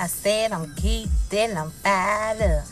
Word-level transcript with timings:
I 0.00 0.06
said 0.06 0.52
I'm 0.52 0.66
geeked 0.76 1.34
and 1.34 1.58
I'm 1.58 1.70
fired 1.70 2.40
up. 2.40 2.64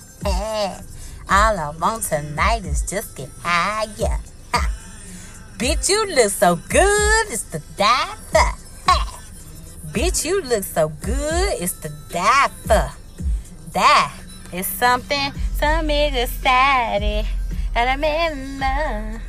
All 1.29 1.59
I 1.59 1.75
want 1.81 2.05
tonight 2.05 2.65
is 2.65 2.89
just 2.89 3.17
get 3.17 3.29
higher. 3.43 4.21
Ha. 4.53 4.71
Bitch, 5.59 5.89
you 5.89 6.07
look 6.15 6.31
so 6.31 6.55
good, 6.55 7.27
it's 7.27 7.43
the 7.43 7.61
die. 7.77 8.15
Bitch, 9.91 10.25
you 10.25 10.41
look 10.43 10.63
so 10.63 10.89
good, 10.89 11.61
it's 11.61 11.73
the 11.81 11.89
die. 12.11 12.49
That 13.73 14.13
is 14.53 14.67
something 14.69 15.33
some 15.57 15.89
niggas 15.89 16.13
decided 16.13 17.27
that 17.75 17.89
I'm 17.89 18.05
in 18.05 18.61
love. 18.61 19.21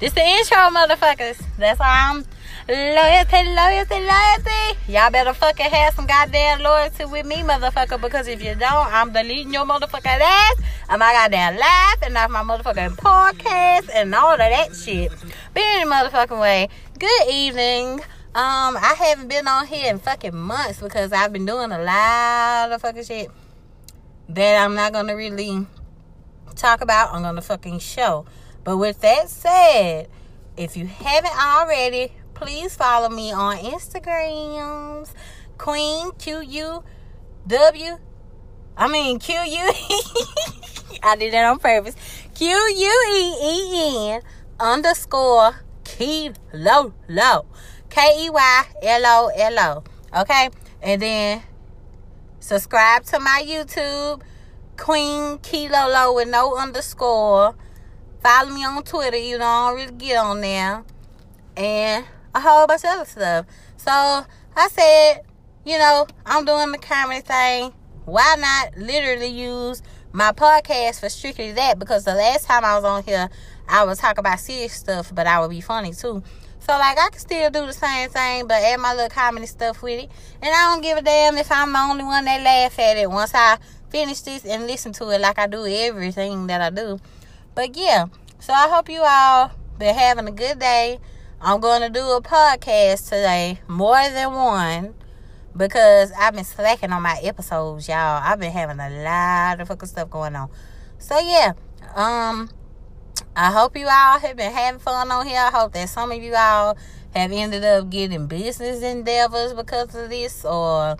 This 0.00 0.14
the 0.14 0.22
intro, 0.22 0.56
motherfuckers. 0.70 1.42
That's 1.58 1.80
all 1.80 1.86
I'm 1.86 2.24
Loyalty, 2.68 3.44
loyalty, 3.44 4.00
loyalty. 4.00 4.78
Y'all 4.88 5.08
better 5.12 5.32
fucking 5.32 5.70
have 5.70 5.94
some 5.94 6.04
goddamn 6.04 6.58
loyalty 6.58 7.04
with 7.04 7.24
me, 7.24 7.36
motherfucker. 7.36 8.00
Because 8.00 8.26
if 8.26 8.42
you 8.42 8.56
don't, 8.56 8.92
I'm 8.92 9.12
deleting 9.12 9.52
your 9.52 9.64
motherfucking 9.64 10.04
ass 10.04 10.56
and 10.88 10.98
my 10.98 11.12
goddamn 11.12 11.58
life 11.58 12.02
and 12.02 12.16
off 12.16 12.28
my 12.28 12.42
motherfucking 12.42 12.96
podcast 12.96 13.88
and 13.94 14.12
all 14.12 14.32
of 14.32 14.38
that 14.38 14.74
shit. 14.74 15.12
But 15.54 15.62
any 15.64 15.88
motherfucking 15.88 16.40
way, 16.40 16.68
good 16.98 17.30
evening. 17.30 18.00
Um, 18.34 18.76
I 18.76 18.96
haven't 18.98 19.28
been 19.28 19.46
on 19.46 19.68
here 19.68 19.88
in 19.88 20.00
fucking 20.00 20.36
months 20.36 20.80
because 20.80 21.12
I've 21.12 21.32
been 21.32 21.46
doing 21.46 21.70
a 21.70 21.78
lot 21.78 22.72
of 22.72 22.82
fucking 22.82 23.04
shit 23.04 23.30
that 24.30 24.64
I'm 24.64 24.74
not 24.74 24.92
gonna 24.92 25.14
really 25.14 25.68
talk 26.56 26.80
about 26.80 27.12
on 27.12 27.32
the 27.32 27.42
fucking 27.42 27.78
show. 27.78 28.26
But 28.64 28.78
with 28.78 29.02
that 29.02 29.28
said, 29.30 30.08
if 30.56 30.76
you 30.76 30.86
haven't 30.86 31.38
already, 31.40 32.10
please 32.36 32.76
follow 32.76 33.08
me 33.08 33.32
on 33.32 33.56
Instagrams. 33.56 35.12
Queen 35.56 36.12
Q 36.18 36.42
U 36.42 36.84
W. 37.46 37.98
I 38.76 38.88
mean 38.88 39.18
Q 39.18 39.34
U. 39.34 39.40
I 41.02 41.16
did 41.16 41.32
that 41.32 41.44
on 41.46 41.58
purpose. 41.58 41.96
Q 42.34 42.48
U 42.48 42.94
E 43.16 43.36
E 43.42 44.10
N 44.12 44.20
underscore 44.60 45.54
key 45.84 46.30
low 46.52 46.92
low. 47.08 47.46
K 47.88 48.26
E 48.26 48.30
Y 48.30 48.64
L 48.82 49.02
O 49.06 49.30
L 49.34 49.58
O. 49.58 50.20
Okay, 50.20 50.50
and 50.82 51.00
then 51.00 51.42
subscribe 52.38 53.04
to 53.04 53.18
my 53.18 53.42
YouTube, 53.46 54.20
Queen 54.76 55.38
Kilo 55.38 55.88
Low 55.88 56.14
with 56.14 56.28
no 56.28 56.56
underscore. 56.56 57.54
Follow 58.22 58.50
me 58.50 58.64
on 58.64 58.82
Twitter. 58.82 59.16
You 59.16 59.38
know 59.38 59.46
I 59.46 59.68
don't 59.70 59.76
really 59.76 59.92
get 59.92 60.16
on 60.18 60.40
there, 60.42 60.84
and 61.56 62.04
a 62.36 62.40
whole 62.40 62.66
bunch 62.66 62.84
of 62.84 62.90
other 62.90 63.04
stuff. 63.06 63.46
So 63.78 63.90
I 63.90 64.68
said, 64.68 65.22
you 65.64 65.78
know, 65.78 66.06
I'm 66.26 66.44
doing 66.44 66.70
the 66.70 66.78
comedy 66.78 67.22
thing. 67.22 67.72
Why 68.04 68.36
not 68.38 68.76
literally 68.76 69.28
use 69.28 69.82
my 70.12 70.32
podcast 70.32 71.00
for 71.00 71.08
strictly 71.08 71.52
that? 71.52 71.78
Because 71.78 72.04
the 72.04 72.14
last 72.14 72.46
time 72.46 72.64
I 72.64 72.76
was 72.76 72.84
on 72.84 73.02
here, 73.04 73.30
I 73.68 73.84
would 73.84 73.96
talk 73.96 74.18
about 74.18 74.38
serious 74.38 74.74
stuff, 74.74 75.14
but 75.14 75.26
I 75.26 75.40
would 75.40 75.50
be 75.50 75.62
funny 75.62 75.92
too. 75.92 76.22
So 76.60 76.72
like 76.72 76.98
I 76.98 77.08
can 77.10 77.18
still 77.18 77.50
do 77.50 77.66
the 77.66 77.72
same 77.72 78.10
thing, 78.10 78.46
but 78.46 78.62
add 78.62 78.80
my 78.80 78.92
little 78.92 79.08
comedy 79.08 79.46
stuff 79.46 79.82
with 79.82 80.04
it. 80.04 80.10
And 80.42 80.54
I 80.54 80.72
don't 80.72 80.82
give 80.82 80.98
a 80.98 81.02
damn 81.02 81.38
if 81.38 81.50
I'm 81.50 81.72
the 81.72 81.78
only 81.78 82.04
one 82.04 82.26
that 82.26 82.42
laugh 82.42 82.78
at 82.78 82.98
it 82.98 83.10
once 83.10 83.32
I 83.34 83.58
finish 83.88 84.20
this 84.20 84.44
and 84.44 84.66
listen 84.66 84.92
to 84.94 85.08
it 85.10 85.20
like 85.20 85.38
I 85.38 85.46
do 85.46 85.64
everything 85.66 86.48
that 86.48 86.60
I 86.60 86.70
do. 86.70 87.00
But 87.54 87.76
yeah, 87.76 88.06
so 88.40 88.52
I 88.52 88.68
hope 88.68 88.90
you 88.90 89.00
all 89.02 89.52
been 89.78 89.94
having 89.94 90.28
a 90.28 90.32
good 90.32 90.58
day. 90.58 90.98
I'm 91.40 91.60
going 91.60 91.82
to 91.82 91.90
do 91.90 92.00
a 92.00 92.22
podcast 92.22 93.04
today, 93.04 93.60
more 93.68 94.02
than 94.08 94.32
one, 94.32 94.94
because 95.54 96.10
I've 96.18 96.34
been 96.34 96.44
slacking 96.44 96.92
on 96.92 97.02
my 97.02 97.20
episodes, 97.22 97.88
y'all. 97.88 98.20
I've 98.22 98.40
been 98.40 98.52
having 98.52 98.80
a 98.80 99.04
lot 99.04 99.60
of 99.60 99.68
fucking 99.68 99.88
stuff 99.88 100.08
going 100.08 100.34
on. 100.34 100.48
So 100.98 101.18
yeah, 101.18 101.52
um, 101.94 102.48
I 103.36 103.52
hope 103.52 103.76
you 103.76 103.86
all 103.86 104.18
have 104.18 104.36
been 104.36 104.50
having 104.50 104.80
fun 104.80 105.10
on 105.10 105.26
here. 105.26 105.38
I 105.38 105.50
hope 105.50 105.74
that 105.74 105.90
some 105.90 106.10
of 106.10 106.22
you 106.22 106.34
all 106.34 106.78
have 107.14 107.30
ended 107.30 107.64
up 107.64 107.90
getting 107.90 108.26
business 108.26 108.82
endeavors 108.82 109.52
because 109.52 109.94
of 109.94 110.08
this, 110.08 110.42
or 110.42 110.96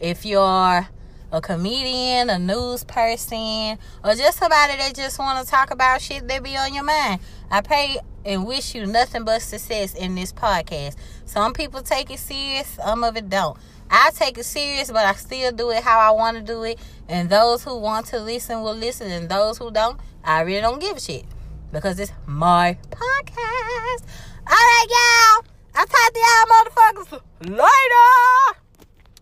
if 0.00 0.26
you're 0.26 0.88
a 1.32 1.40
comedian, 1.40 2.30
a 2.30 2.38
news 2.38 2.84
person, 2.84 3.78
or 4.04 4.14
just 4.14 4.38
somebody 4.38 4.76
that 4.76 4.94
just 4.94 5.18
want 5.18 5.44
to 5.44 5.50
talk 5.50 5.70
about 5.70 6.00
shit 6.00 6.26
that 6.28 6.42
be 6.42 6.56
on 6.56 6.74
your 6.74 6.84
mind. 6.84 7.20
I 7.50 7.60
pray 7.60 7.98
and 8.24 8.46
wish 8.46 8.74
you 8.74 8.86
nothing 8.86 9.24
but 9.24 9.42
success 9.42 9.94
in 9.94 10.14
this 10.14 10.32
podcast. 10.32 10.96
Some 11.24 11.52
people 11.52 11.82
take 11.82 12.10
it 12.10 12.18
serious, 12.18 12.66
some 12.66 13.04
of 13.04 13.16
it 13.16 13.28
don't. 13.28 13.56
I 13.90 14.10
take 14.14 14.36
it 14.38 14.44
serious, 14.44 14.90
but 14.90 15.04
I 15.04 15.12
still 15.14 15.52
do 15.52 15.70
it 15.70 15.82
how 15.82 15.98
I 15.98 16.10
want 16.10 16.36
to 16.36 16.42
do 16.42 16.64
it. 16.64 16.78
And 17.08 17.30
those 17.30 17.62
who 17.62 17.78
want 17.78 18.06
to 18.06 18.18
listen 18.18 18.62
will 18.62 18.74
listen, 18.74 19.10
and 19.10 19.28
those 19.28 19.58
who 19.58 19.70
don't, 19.70 20.00
I 20.24 20.40
really 20.40 20.60
don't 20.60 20.80
give 20.80 20.96
a 20.96 21.00
shit 21.00 21.24
because 21.72 21.98
it's 22.00 22.12
my 22.26 22.76
podcast. 22.90 24.02
All 24.48 24.54
right, 24.54 24.86
y'all. 24.88 25.44
I'll 25.74 25.86
talk 25.86 26.12
to 26.14 26.20
y'all 26.20 27.12
motherfuckers 27.12 27.20
later. 27.58 28.65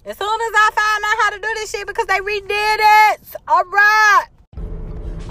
As 0.06 0.18
soon 0.18 0.28
as 0.28 0.52
I 0.54 0.70
find 0.74 1.04
out 1.04 1.22
how 1.22 1.30
to 1.30 1.38
do 1.38 1.48
this 1.54 1.70
shit 1.70 1.86
because 1.86 2.04
they 2.04 2.18
redid 2.18 2.50
it. 2.50 3.20
All 3.48 3.64
right. 3.64 4.26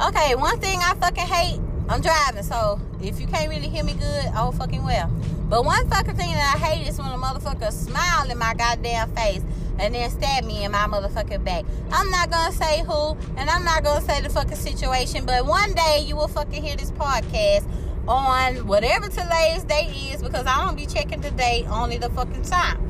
Okay, 0.08 0.34
one 0.34 0.60
thing 0.60 0.80
I 0.80 0.96
fucking 0.96 1.28
hate 1.28 1.60
I'm 1.88 2.02
driving, 2.02 2.42
so 2.42 2.82
if 3.00 3.20
you 3.20 3.28
can't 3.28 3.52
really 3.52 3.68
hear 3.68 3.84
me 3.84 3.94
good, 3.94 4.26
oh 4.36 4.52
fucking 4.52 4.84
well. 4.84 5.10
But 5.48 5.64
one 5.64 5.88
fucking 5.90 6.16
thing 6.16 6.32
that 6.32 6.56
I 6.56 6.66
hate 6.66 6.88
is 6.88 6.98
when 6.98 7.12
a 7.12 7.18
motherfucker 7.18 7.72
smile 7.72 8.32
in 8.32 8.38
my 8.40 8.56
goddamn 8.56 9.14
face 9.16 9.44
and 9.78 9.94
then 9.94 10.10
stab 10.10 10.44
me 10.44 10.64
in 10.64 10.72
my 10.72 10.88
motherfucking 10.88 11.44
back. 11.44 11.66
I'm 11.92 12.10
not 12.10 12.32
gonna 12.32 12.52
say 12.52 12.82
who, 12.84 13.16
and 13.38 13.52
I'm 13.52 13.64
not 13.64 13.84
gonna 13.84 14.04
say 14.04 14.22
the 14.22 14.30
fucking 14.30 14.56
situation, 14.56 15.28
but 15.28 15.46
one 15.46 15.74
day 15.76 16.04
you 16.04 16.16
will 16.16 16.30
fucking 16.30 16.64
hear 16.64 16.76
this 16.76 16.90
podcast 16.90 17.70
on 18.08 18.66
whatever 18.66 19.08
today's 19.08 19.64
day 19.66 19.86
is 20.12 20.24
because 20.24 20.48
I 20.48 20.66
don't 20.66 20.76
be 20.76 20.88
checking 20.88 21.22
the 21.22 21.30
date, 21.30 21.68
only 21.68 22.00
the 22.00 22.10
fucking 22.10 22.42
time. 22.42 22.90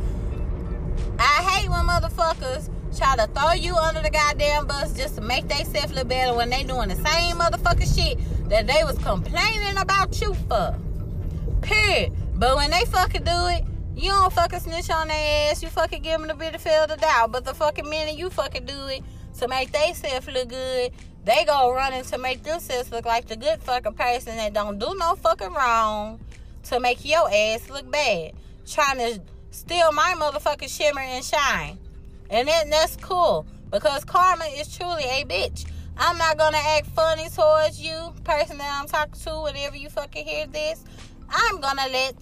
I 1.23 1.41
hate 1.41 1.69
when 1.69 1.87
motherfuckers 1.87 2.69
try 2.97 3.15
to 3.15 3.27
throw 3.27 3.53
you 3.53 3.77
under 3.77 4.01
the 4.01 4.09
goddamn 4.09 4.67
bus 4.67 4.91
just 4.91 5.15
to 5.15 5.21
make 5.21 5.47
themselves 5.47 5.93
look 5.93 6.09
better 6.09 6.35
when 6.35 6.49
they 6.49 6.63
doing 6.63 6.89
the 6.89 6.95
same 6.95 7.37
motherfucking 7.37 7.95
shit 7.95 8.49
that 8.49 8.67
they 8.67 8.83
was 8.83 8.97
complaining 8.97 9.77
about 9.77 10.19
you 10.19 10.33
for. 10.49 10.77
Period. 11.61 12.11
But 12.35 12.57
when 12.57 12.71
they 12.71 12.83
fucking 12.83 13.23
do 13.23 13.47
it, 13.47 13.63
you 13.95 14.09
don't 14.09 14.33
fucking 14.33 14.59
snitch 14.59 14.89
on 14.89 15.07
their 15.07 15.49
ass. 15.49 15.63
You 15.63 15.69
fucking 15.69 16.01
give 16.01 16.19
them 16.19 16.27
the 16.27 16.33
benefit 16.33 16.73
of 16.73 16.89
the 16.89 16.97
doubt. 16.97 17.31
But 17.31 17.45
the 17.45 17.53
fucking 17.53 17.89
minute 17.89 18.17
you 18.17 18.29
fucking 18.29 18.65
do 18.65 18.87
it 18.87 19.01
to 19.39 19.47
make 19.47 19.71
themselves 19.71 20.27
look 20.27 20.49
good, 20.49 20.91
they 21.23 21.45
go 21.45 21.73
running 21.73 22.03
to 22.03 22.17
make 22.17 22.43
themselves 22.43 22.91
look 22.91 23.05
like 23.05 23.27
the 23.27 23.37
good 23.37 23.61
fucking 23.63 23.93
person 23.93 24.35
that 24.35 24.51
don't 24.51 24.77
do 24.77 24.93
no 24.99 25.15
fucking 25.15 25.53
wrong 25.53 26.19
to 26.63 26.81
make 26.81 27.05
your 27.05 27.33
ass 27.33 27.69
look 27.69 27.89
bad. 27.89 28.33
Trying 28.65 28.97
to 28.97 29.21
steal 29.53 29.91
my 29.91 30.15
motherfucking 30.17 30.69
shimmer 30.69 31.01
and 31.01 31.23
shine. 31.23 31.77
And 32.29 32.47
then 32.47 32.69
that's 32.69 32.95
cool 32.97 33.45
because 33.71 34.03
karma 34.03 34.45
is 34.45 34.75
truly 34.75 35.03
a 35.03 35.23
bitch. 35.25 35.65
I'm 35.95 36.17
not 36.17 36.37
gonna 36.37 36.57
act 36.57 36.87
funny 36.87 37.29
towards 37.29 37.79
you, 37.79 38.13
person 38.23 38.57
that 38.57 38.79
I'm 38.81 38.87
talking 38.87 39.21
to, 39.25 39.41
whenever 39.41 39.77
you 39.77 39.89
fucking 39.89 40.25
hear 40.25 40.47
this. 40.47 40.83
I'm 41.29 41.61
gonna 41.61 41.87
let 41.91 42.15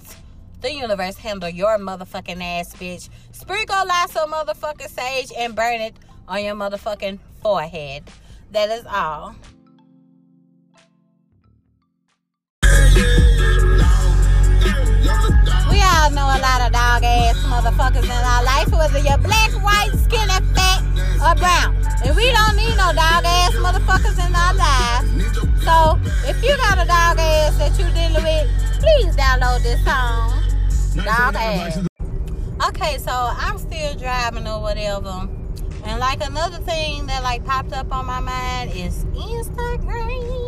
the 0.60 0.74
universe 0.74 1.18
handle 1.18 1.50
your 1.50 1.78
motherfucking 1.78 2.42
ass, 2.42 2.76
bitch. 2.76 3.10
Sprinkle 3.32 3.88
lots 3.88 4.16
of 4.16 4.30
motherfucking 4.30 4.90
sage 4.90 5.32
and 5.38 5.56
burn 5.56 5.82
it 5.82 5.96
on 6.28 6.44
your 6.44 6.56
motherfucking 6.56 7.20
forehead. 7.42 8.04
That 8.52 8.70
is 8.70 8.86
all. 8.86 9.36
We 16.02 16.08
all 16.08 16.14
know 16.14 16.26
a 16.26 16.42
lot 16.42 16.62
of 16.66 16.74
dog 16.74 17.04
ass 17.04 17.38
motherfuckers 17.46 18.06
in 18.06 18.10
our 18.10 18.44
life, 18.44 18.72
whether 18.72 18.98
you're 18.98 19.20
black, 19.20 19.52
white, 19.62 19.92
skinny, 20.02 20.34
fat, 20.56 20.82
or 21.22 21.36
brown. 21.36 21.78
And 22.04 22.16
we 22.16 22.32
don't 22.32 22.56
need 22.56 22.76
no 22.76 22.90
dog 22.90 23.24
ass 23.24 23.54
motherfuckers 23.54 24.18
in 24.18 24.34
our 24.34 24.56
lives. 24.56 25.38
So 25.64 26.00
if 26.28 26.44
you 26.44 26.58
got 26.58 26.84
a 26.84 26.88
dog 26.88 27.20
ass 27.20 27.56
that 27.60 27.78
you 27.78 27.86
dealing 27.94 28.24
with, 28.24 28.50
please 28.80 29.16
download 29.16 29.62
this 29.62 29.78
song. 29.86 30.42
Dog 31.06 31.36
ass. 31.36 31.86
Okay, 32.70 32.98
so 32.98 33.12
I'm 33.12 33.60
still 33.60 33.94
driving 33.94 34.48
or 34.48 34.60
whatever. 34.60 35.30
And 35.84 36.00
like 36.00 36.26
another 36.26 36.58
thing 36.64 37.06
that 37.06 37.22
like 37.22 37.46
popped 37.46 37.74
up 37.74 37.94
on 37.94 38.08
my 38.08 38.20
mind 38.20 38.72
is 38.72 39.06
Instagram. 39.06 40.42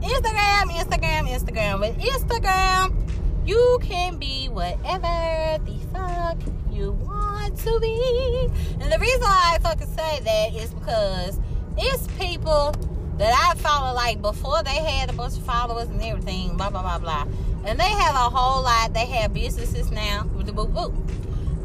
Instagram, 0.00 0.70
Instagram, 0.70 1.26
Instagram. 1.26 1.80
With 1.80 1.98
Instagram, 1.98 3.07
you 3.48 3.78
can 3.80 4.18
be 4.18 4.46
whatever 4.50 5.64
the 5.64 5.78
fuck 5.90 6.36
you 6.70 6.92
want 6.92 7.56
to 7.58 7.80
be. 7.80 8.50
And 8.78 8.92
the 8.92 8.98
reason 8.98 9.22
why 9.22 9.54
I 9.54 9.58
fucking 9.62 9.86
say 9.86 10.20
that 10.20 10.54
is 10.54 10.74
because 10.74 11.40
it's 11.78 12.06
people 12.18 12.72
that 13.16 13.32
I 13.32 13.58
follow 13.58 13.94
like 13.94 14.20
before 14.20 14.62
they 14.62 14.76
had 14.76 15.08
a 15.08 15.14
bunch 15.14 15.38
of 15.38 15.44
followers 15.44 15.88
and 15.88 16.02
everything, 16.02 16.58
blah 16.58 16.68
blah 16.68 16.82
blah 16.82 16.98
blah. 16.98 17.26
And 17.64 17.80
they 17.80 17.88
have 17.88 18.14
a 18.14 18.28
whole 18.28 18.62
lot. 18.62 18.92
They 18.92 19.06
have 19.06 19.32
businesses 19.32 19.90
now. 19.90 20.24
Boo, 20.24 20.66
boo. 20.66 20.90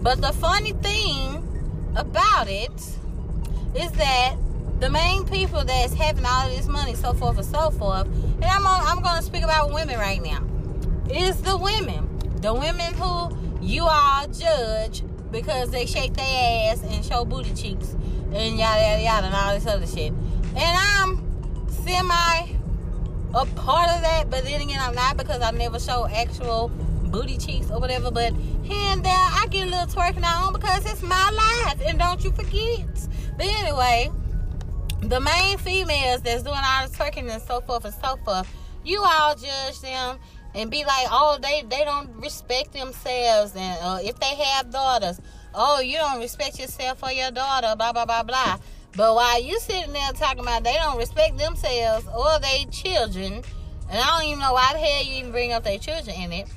But 0.01 0.21
the 0.21 0.31
funny 0.31 0.71
thing 0.71 1.43
about 1.97 2.47
it 2.47 2.71
is 3.75 3.91
that 3.91 4.35
the 4.79 4.89
main 4.89 5.25
people 5.25 5.65
that's 5.65 5.93
having 5.93 6.25
all 6.25 6.47
of 6.47 6.55
this 6.55 6.67
money, 6.67 6.95
so 6.95 7.13
forth 7.13 7.37
and 7.37 7.45
so 7.45 7.71
forth, 7.71 8.05
and 8.05 8.45
I'm 8.45 8.65
I'm 8.65 9.03
going 9.03 9.17
to 9.17 9.23
speak 9.23 9.43
about 9.43 9.73
women 9.73 9.99
right 9.99 10.21
now, 10.21 10.39
is 11.15 11.41
the 11.41 11.57
women. 11.57 12.09
The 12.41 12.53
women 12.53 12.93
who 12.95 13.37
you 13.61 13.83
all 13.83 14.27
judge 14.27 15.03
because 15.31 15.71
they 15.71 15.85
shake 15.85 16.13
their 16.13 16.71
ass 16.71 16.83
and 16.83 17.03
show 17.03 17.25
booty 17.25 17.53
cheeks 17.53 17.95
and 18.33 18.57
yada 18.57 18.81
yada 18.81 19.01
yada 19.01 19.27
and 19.27 19.35
all 19.35 19.53
this 19.53 19.65
other 19.65 19.87
shit. 19.87 20.11
And 20.55 20.59
I'm 20.59 21.69
semi 21.69 22.53
a 23.35 23.45
part 23.45 23.89
of 23.89 24.01
that, 24.01 24.29
but 24.29 24.43
then 24.43 24.61
again, 24.61 24.79
I'm 24.79 24.93
not 24.93 25.17
because 25.17 25.41
I 25.41 25.51
never 25.51 25.79
show 25.79 26.07
actual 26.07 26.69
booty 27.05 27.37
cheeks 27.37 27.71
or 27.71 27.79
whatever. 27.79 28.11
But 28.11 28.33
here 28.63 28.93
and 28.93 29.03
there, 29.03 29.13
I 29.13 29.47
get 29.49 29.67
a 29.67 29.69
little 29.69 29.87
twerking 29.87 30.23
on 30.23 30.53
because 30.53 30.85
it's 30.85 31.01
my 31.01 31.29
life, 31.31 31.81
and 31.87 31.97
don't 31.97 32.23
you 32.23 32.31
forget. 32.31 32.85
But 33.37 33.47
anyway, 33.47 34.11
the 35.01 35.19
main 35.19 35.57
females 35.57 36.21
that's 36.21 36.43
doing 36.43 36.59
all 36.63 36.87
the 36.87 36.95
twerking 36.95 37.31
and 37.31 37.41
so 37.41 37.61
forth 37.61 37.85
and 37.85 37.93
so 37.95 38.17
forth, 38.17 38.47
you 38.83 39.01
all 39.03 39.35
judge 39.35 39.81
them 39.81 40.19
and 40.55 40.69
be 40.69 40.83
like, 40.85 41.07
oh, 41.11 41.37
they 41.41 41.63
they 41.69 41.83
don't 41.83 42.09
respect 42.21 42.73
themselves, 42.73 43.53
and 43.55 43.77
uh, 43.81 43.99
if 44.01 44.19
they 44.19 44.35
have 44.35 44.71
daughters, 44.71 45.19
oh, 45.53 45.79
you 45.79 45.97
don't 45.97 46.19
respect 46.19 46.59
yourself 46.59 46.99
for 46.99 47.11
your 47.11 47.31
daughter, 47.31 47.73
blah 47.75 47.93
blah 47.93 48.05
blah 48.05 48.23
blah. 48.23 48.57
But 48.95 49.15
while 49.15 49.41
you 49.41 49.59
sitting 49.59 49.93
there 49.93 50.11
talking 50.13 50.41
about 50.41 50.63
they 50.63 50.75
don't 50.75 50.97
respect 50.97 51.37
themselves 51.37 52.07
or 52.07 52.39
their 52.39 52.65
children, 52.71 53.43
and 53.89 53.99
I 53.99 54.17
don't 54.17 54.27
even 54.27 54.39
know 54.39 54.53
why 54.53 54.69
the 54.73 54.79
hell 54.79 55.03
you 55.03 55.19
even 55.19 55.31
bring 55.31 55.51
up 55.51 55.63
their 55.63 55.79
children 55.79 56.15
in 56.15 56.31
it, 56.31 56.47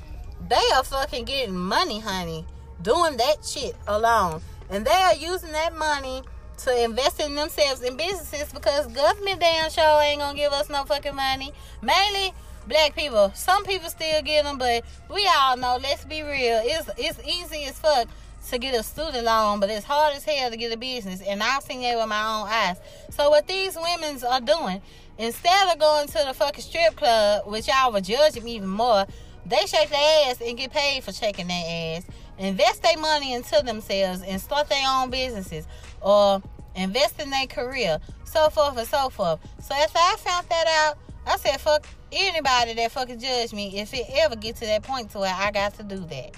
they 0.49 0.63
are 0.75 0.85
fucking 0.85 1.25
getting 1.25 1.57
money, 1.57 1.99
honey, 1.99 2.45
doing 2.83 3.17
that 3.17 3.37
shit 3.45 3.75
alone, 3.87 4.43
and 4.71 4.85
they 4.85 4.91
are 4.91 5.15
using 5.15 5.53
that 5.53 5.75
money 5.77 6.23
to 6.59 6.85
invest 6.85 7.21
in 7.21 7.35
themselves 7.35 7.83
in 7.83 7.97
businesses 7.97 8.53
because 8.53 8.87
government 8.89 9.41
damn 9.41 9.71
show 9.71 10.01
ain't 10.01 10.21
gonna 10.21 10.37
give 10.37 10.53
us 10.53 10.71
no 10.71 10.85
fucking 10.85 11.15
money. 11.15 11.53
Mainly 11.83 12.33
black 12.67 12.95
people. 12.95 13.33
Some 13.35 13.65
people 13.65 13.89
still 13.89 14.23
get 14.23 14.45
them, 14.45 14.59
but 14.59 14.85
we 15.13 15.29
all 15.39 15.57
know. 15.57 15.79
Let's 15.83 16.05
be 16.05 16.23
real. 16.23 16.61
It's 16.63 16.91
it's 16.97 17.21
easy 17.27 17.65
as 17.65 17.79
fuck 17.79 18.09
to 18.51 18.59
get 18.59 18.79
a 18.79 18.83
student 18.83 19.25
loan, 19.25 19.61
but 19.61 19.71
it's 19.71 19.85
hard 19.85 20.15
as 20.15 20.25
hell 20.25 20.51
to 20.51 20.57
get 20.57 20.73
a 20.73 20.77
business. 20.77 21.21
And 21.21 21.43
I've 21.43 21.63
seen 21.63 21.83
that 21.83 21.97
with 21.97 22.09
my 22.09 22.23
own 22.23 22.49
eyes. 22.49 22.77
So 23.11 23.31
what 23.31 23.49
these 23.49 23.77
women's 23.77 24.23
are 24.23 24.41
doing, 24.41 24.81
instead 25.19 25.73
of 25.73 25.79
going 25.79 26.07
to 26.09 26.25
the 26.27 26.35
fucking 26.35 26.63
strip 26.63 26.97
club, 26.97 27.47
which 27.47 27.69
y'all 27.69 27.93
would 27.93 28.05
judge 28.05 28.35
them 28.35 28.47
even 28.47 28.69
more, 28.69 29.07
they 29.45 29.67
shake 29.67 29.91
their 29.91 30.31
ass 30.31 30.41
and 30.41 30.57
get 30.57 30.73
paid 30.73 31.05
for 31.05 31.13
shaking 31.13 31.49
their 31.49 31.97
ass. 31.97 32.07
Invest 32.39 32.83
their 32.83 32.99
money 32.99 33.33
into 33.33 33.63
themselves 33.65 34.23
and 34.23 34.41
start 34.41 34.69
their 34.69 34.85
own 34.89 35.11
businesses 35.11 35.67
or 36.01 36.43
invest 36.75 37.21
in 37.21 37.31
their 37.31 37.47
career, 37.47 37.99
so 38.25 38.51
forth 38.51 38.77
and 38.77 38.87
so 38.87 39.09
forth. 39.09 39.41
So 39.63 39.75
after 39.75 39.99
I 39.99 40.17
found 40.19 40.49
that 40.49 40.67
out, 40.67 40.99
I 41.27 41.37
said, 41.39 41.61
fuck 41.61 41.87
anybody 42.13 42.75
that 42.75 42.93
fucking 42.93 43.19
judge 43.19 43.53
me 43.53 43.81
if 43.81 43.93
it 43.93 44.07
ever 44.15 44.37
get 44.37 44.57
to 44.57 44.67
that 44.67 44.83
point 44.83 45.11
to 45.11 45.19
where 45.19 45.35
I 45.35 45.51
got 45.51 45.75
to 45.75 45.83
do 45.83 45.99
that. 45.99 46.35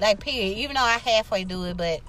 Like, 0.00 0.20
period. 0.20 0.58
Even 0.58 0.74
though 0.74 0.82
I 0.82 0.98
halfway 0.98 1.44
do 1.44 1.64
it, 1.64 1.76
but 1.76 2.00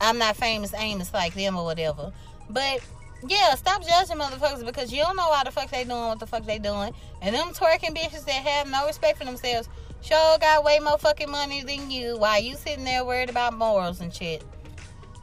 I'm 0.00 0.18
not 0.18 0.36
famous, 0.36 0.74
Amos 0.74 1.12
like 1.14 1.34
them 1.34 1.56
or 1.56 1.64
whatever. 1.64 2.12
But 2.48 2.80
yeah, 3.26 3.54
stop 3.54 3.82
judging 3.82 4.16
motherfuckers 4.16 4.64
because 4.64 4.92
you 4.92 5.02
don't 5.02 5.16
know 5.16 5.28
why 5.28 5.42
the 5.44 5.50
fuck 5.50 5.70
they 5.70 5.84
doing 5.84 6.08
what 6.08 6.18
the 6.18 6.26
fuck 6.26 6.44
they 6.44 6.58
doing. 6.58 6.92
And 7.20 7.34
them 7.34 7.48
twerking 7.48 7.96
bitches 7.96 8.24
that 8.24 8.32
have 8.32 8.68
no 8.68 8.86
respect 8.86 9.18
for 9.18 9.24
themselves 9.24 9.68
sure 10.02 10.38
got 10.38 10.64
way 10.64 10.78
more 10.78 10.98
fucking 10.98 11.30
money 11.30 11.62
than 11.62 11.90
you 11.90 12.16
while 12.16 12.40
you 12.40 12.56
sitting 12.56 12.84
there 12.84 13.04
worried 13.04 13.30
about 13.30 13.54
morals 13.54 14.00
and 14.00 14.12
shit. 14.12 14.42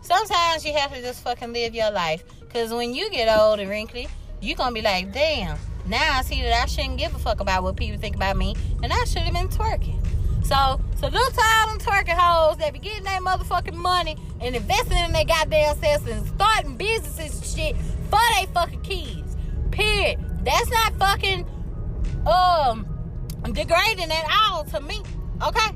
Sometimes 0.02 0.64
you 0.64 0.74
have 0.74 0.94
to 0.94 1.02
just 1.02 1.24
fucking 1.24 1.52
live 1.52 1.74
your 1.74 1.92
life. 1.92 2.24
Cause 2.54 2.72
when 2.72 2.94
you 2.94 3.10
get 3.10 3.36
old 3.36 3.60
and 3.60 3.70
wrinkly, 3.70 4.08
you 4.42 4.56
gonna 4.56 4.74
be 4.74 4.82
like, 4.82 5.12
damn, 5.12 5.58
now 5.88 6.18
I 6.18 6.22
see 6.22 6.42
that 6.42 6.63
I 6.63 6.66
shouldn't 6.66 6.98
give 6.98 7.16
a 7.16 7.19
fuck 7.19 7.39
about 7.39 7.63
what 7.63 7.75
people 7.75 8.00
think 8.00 8.16
about 8.16 8.38
me, 8.38 8.56
and 8.84 8.92
I 8.92 9.04
should 9.06 9.24
have 9.24 9.34
been 9.34 9.48
twerking. 9.48 10.04
So, 10.48 10.80
so 11.00 11.07
look 11.07 11.34
to 11.34 11.42
all 11.42 11.68
them 11.68 11.80
twerking 11.80 12.16
hoes 12.18 12.57
that 12.57 12.72
be 12.72 12.80
getting 12.80 13.04
their 13.04 13.19
motherfucking 13.19 13.74
money 13.74 14.16
and 14.39 14.56
investing 14.56 14.98
in 14.98 15.12
their 15.12 15.25
goddamn 15.25 15.75
selves 15.78 16.07
and 16.07 16.25
starting 16.25 16.78
businesses 16.78 17.36
and 17.36 17.45
shit 17.45 17.75
for 18.10 18.19
their 18.36 18.48
fucking 18.54 18.81
kids. 18.81 19.36
Period. 19.72 20.19
That's 20.44 20.69
not 20.69 20.94
fucking 20.98 21.45
um 22.25 22.88
degrading 23.44 24.10
at 24.10 24.25
all 24.31 24.63
to 24.66 24.80
me. 24.80 25.01
Okay? 25.45 25.69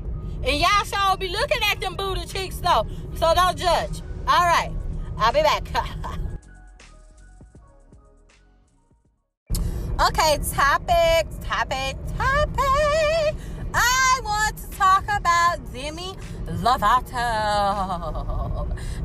And 0.44 0.58
y'all 0.58 0.84
sure 0.84 1.16
be 1.18 1.28
looking 1.28 1.60
at 1.70 1.78
them 1.80 1.94
booty 1.94 2.24
cheeks 2.26 2.56
though. 2.56 2.86
So 3.16 3.34
don't 3.34 3.58
judge. 3.58 4.00
All 4.26 4.46
right. 4.46 4.72
I'll 5.18 5.32
be 5.34 5.42
back. 5.42 5.68
okay, 10.08 10.38
topic, 10.52 11.26
topic, 11.44 11.96
topic. 12.18 13.36
I 13.74 14.20
want 14.24 14.56
to 14.58 14.70
talk 14.76 15.04
about 15.04 15.58
Demi 15.72 16.14
Lovato. 16.46 17.12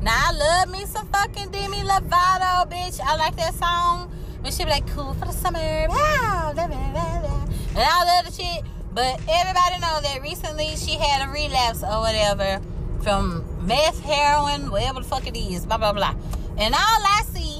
Now 0.02 0.28
I 0.28 0.32
love 0.32 0.70
me 0.70 0.84
some 0.86 1.06
fucking 1.08 1.50
Demi 1.50 1.78
Lovato, 1.78 2.68
bitch. 2.68 3.00
I 3.00 3.16
like 3.16 3.36
that 3.36 3.54
song. 3.54 4.10
When 4.40 4.52
she 4.52 4.64
be 4.64 4.70
like, 4.70 4.86
cool 4.88 5.14
for 5.14 5.26
the 5.26 5.32
summer. 5.32 5.58
And 5.58 5.90
all 5.92 6.54
that 6.54 8.20
other 8.20 8.32
shit. 8.32 8.64
But 8.92 9.20
everybody 9.28 9.78
know 9.80 10.00
that 10.02 10.20
recently 10.22 10.74
she 10.76 10.92
had 10.92 11.28
a 11.28 11.30
relapse 11.30 11.82
or 11.84 12.00
whatever 12.00 12.60
from 13.02 13.44
meth, 13.64 14.00
heroin, 14.00 14.70
whatever 14.70 15.00
the 15.00 15.06
fuck 15.06 15.26
it 15.28 15.36
is, 15.36 15.64
blah 15.66 15.78
blah 15.78 15.92
blah. 15.92 16.14
And 16.58 16.74
all 16.74 16.80
I 16.80 17.22
see, 17.32 17.57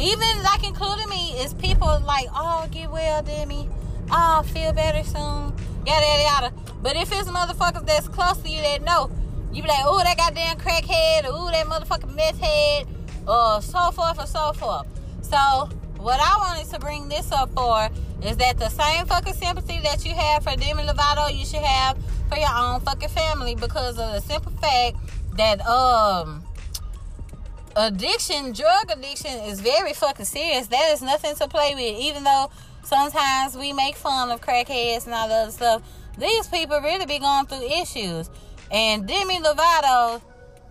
even 0.00 0.42
like 0.42 0.66
including 0.66 1.08
me, 1.08 1.32
is 1.38 1.54
people 1.54 2.00
like, 2.04 2.26
oh, 2.34 2.66
get 2.70 2.90
well, 2.90 3.22
Demi. 3.22 3.68
Oh, 4.10 4.42
feel 4.42 4.72
better 4.72 5.04
soon 5.04 5.52
yada 5.88 6.06
yada 6.06 6.22
yada. 6.22 6.52
But 6.82 6.96
if 6.96 7.10
it's 7.12 7.28
motherfuckers 7.28 7.86
that's 7.86 8.08
close 8.08 8.38
to 8.38 8.48
you 8.48 8.60
that 8.62 8.82
know, 8.82 9.10
you 9.52 9.62
be 9.62 9.68
like, 9.68 9.84
oh, 9.84 10.02
that 10.04 10.16
goddamn 10.16 10.58
crackhead, 10.58 11.24
or 11.24 11.32
oh, 11.32 11.50
that 11.50 11.66
motherfucking 11.66 12.14
meth 12.14 12.38
head, 12.38 12.86
or 13.26 13.60
so 13.62 13.90
forth 13.90 14.18
and 14.18 14.28
so 14.28 14.52
forth. 14.52 14.86
So, 15.22 15.68
what 15.98 16.20
I 16.20 16.36
wanted 16.38 16.70
to 16.72 16.78
bring 16.78 17.08
this 17.08 17.32
up 17.32 17.50
for 17.54 17.88
is 18.22 18.36
that 18.36 18.58
the 18.58 18.68
same 18.68 19.06
fucking 19.06 19.34
sympathy 19.34 19.80
that 19.82 20.04
you 20.04 20.14
have 20.14 20.44
for 20.44 20.54
Demi 20.56 20.82
Lovato, 20.82 21.34
you 21.34 21.44
should 21.44 21.62
have 21.62 21.96
for 22.28 22.36
your 22.36 22.54
own 22.54 22.80
fucking 22.80 23.08
family 23.08 23.54
because 23.54 23.98
of 23.98 24.12
the 24.12 24.20
simple 24.20 24.52
fact 24.52 24.96
that 25.36 25.60
um 25.66 26.44
addiction, 27.78 28.52
drug 28.52 28.90
addiction 28.90 29.32
is 29.44 29.60
very 29.60 29.92
fucking 29.92 30.24
serious. 30.24 30.66
That 30.66 30.90
is 30.92 31.02
nothing 31.02 31.34
to 31.36 31.48
play 31.48 31.74
with. 31.74 32.00
Even 32.00 32.24
though 32.24 32.50
sometimes 32.82 33.56
we 33.56 33.72
make 33.72 33.94
fun 33.96 34.30
of 34.30 34.40
crackheads 34.40 35.04
and 35.06 35.14
all 35.14 35.28
the 35.28 35.34
other 35.34 35.50
stuff. 35.50 35.82
These 36.18 36.48
people 36.48 36.80
really 36.80 37.06
be 37.06 37.18
going 37.18 37.46
through 37.46 37.62
issues. 37.62 38.28
And 38.70 39.06
Demi 39.06 39.38
Lovato 39.38 40.20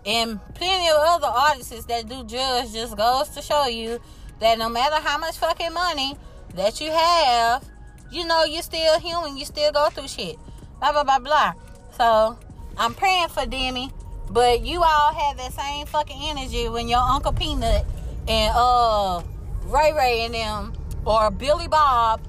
and 0.05 0.39
plenty 0.53 0.89
of 0.89 0.97
other 0.99 1.27
artists 1.27 1.85
that 1.85 2.07
do 2.07 2.23
drugs 2.23 2.73
just 2.73 2.95
goes 2.97 3.29
to 3.29 3.41
show 3.41 3.67
you 3.67 3.99
that 4.39 4.57
no 4.57 4.69
matter 4.69 4.95
how 4.95 5.17
much 5.17 5.37
fucking 5.37 5.73
money 5.73 6.15
that 6.55 6.81
you 6.81 6.91
have, 6.91 7.63
you 8.11 8.25
know, 8.25 8.43
you're 8.43 8.61
still 8.61 8.99
human. 8.99 9.37
You 9.37 9.45
still 9.45 9.71
go 9.71 9.89
through 9.89 10.07
shit. 10.07 10.37
Blah, 10.79 10.91
blah, 10.91 11.03
blah, 11.03 11.19
blah. 11.19 11.53
So, 11.97 12.37
I'm 12.77 12.93
praying 12.93 13.29
for 13.29 13.45
Demi. 13.45 13.91
But 14.29 14.61
you 14.61 14.83
all 14.83 15.13
have 15.13 15.37
that 15.37 15.53
same 15.53 15.85
fucking 15.85 16.17
energy 16.21 16.67
when 16.69 16.87
your 16.87 16.99
Uncle 16.99 17.33
Peanut 17.33 17.85
and 18.27 18.53
uh 18.55 19.21
Ray 19.65 19.93
Ray 19.93 20.25
and 20.25 20.33
them 20.33 20.73
or 21.05 21.31
Billy 21.31 21.67
Bob 21.67 22.21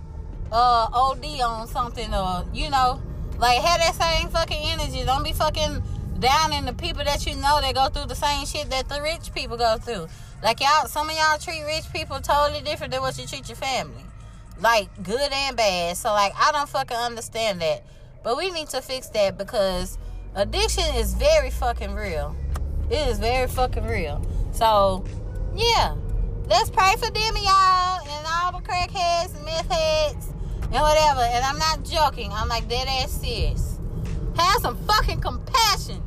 uh 0.53 0.89
OD 0.93 1.25
on 1.41 1.67
something 1.69 2.13
or 2.15 2.45
you 2.55 2.71
know 2.71 3.03
like 3.39 3.61
have 3.61 3.81
that 3.81 3.95
same 3.95 4.29
fucking 4.31 4.59
energy. 4.63 5.05
Don't 5.05 5.23
be 5.23 5.33
fucking 5.33 5.83
down 6.19 6.53
in 6.53 6.65
the 6.67 6.73
people 6.73 7.05
that 7.05 7.27
you 7.27 7.37
know 7.37 7.61
that 7.61 7.75
go 7.75 7.89
through 7.89 8.07
the 8.07 8.15
same 8.15 8.45
shit 8.47 8.71
that 8.71 8.89
the 8.89 9.01
rich 9.01 9.33
people 9.35 9.57
go 9.57 9.77
through. 9.77 10.09
Like 10.43 10.61
y'all 10.61 10.87
some 10.87 11.09
of 11.09 11.17
y'all 11.17 11.39
treat 11.39 11.63
rich 11.65 11.85
people 11.93 12.21
totally 12.21 12.63
different 12.63 12.93
than 12.93 13.01
what 13.03 13.19
you 13.19 13.27
treat 13.27 13.49
your 13.49 13.57
family. 13.57 14.05
Like 14.61 14.89
good 15.03 15.33
and 15.33 15.57
bad. 15.57 15.97
So 15.97 16.11
like 16.11 16.33
I 16.37 16.53
don't 16.53 16.69
fucking 16.69 16.97
understand 16.97 17.61
that. 17.61 17.85
But 18.23 18.37
we 18.37 18.51
need 18.51 18.69
to 18.71 18.83
fix 18.83 19.09
that 19.11 19.39
because 19.39 19.99
addiction 20.35 20.85
is 20.95 21.15
very 21.15 21.51
fucking 21.51 21.95
real. 21.95 22.37
It 22.91 23.09
is 23.09 23.19
very 23.19 23.49
fucking 23.49 23.85
real. 23.85 24.25
So 24.53 25.05
yeah. 25.55 25.97
Let's 26.49 26.71
pray 26.71 26.95
for 26.95 27.11
them, 27.11 27.35
y'all, 27.37 28.01
and 28.09 28.27
all 28.27 28.53
the 28.53 28.67
crackheads 28.67 29.37
and 29.37 29.45
meth 29.45 29.71
heads 29.71 30.29
and 30.63 30.73
whatever. 30.73 31.21
And 31.21 31.45
I'm 31.45 31.59
not 31.59 31.85
joking. 31.85 32.33
I'm 32.33 32.49
like 32.49 32.67
dead 32.71 32.89
ass 32.89 33.11
serious. 33.11 33.79
Have 34.35 34.63
some 34.63 34.79
fucking 34.87 35.21
compassion. 35.21 36.03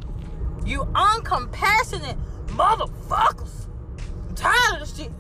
You 0.65 0.85
uncompassionate 0.95 2.17
motherfuckers. 2.47 3.67
I'm 4.29 4.35
tired 4.35 4.81
of 4.81 4.87
this 4.87 4.97
shit. 4.97 5.11